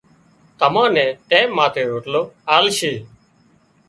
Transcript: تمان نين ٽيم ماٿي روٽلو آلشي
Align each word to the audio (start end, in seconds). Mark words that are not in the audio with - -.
تمان 0.59 0.89
نين 0.95 1.09
ٽيم 1.29 1.47
ماٿي 1.57 1.83
روٽلو 1.89 2.21
آلشي 2.55 2.93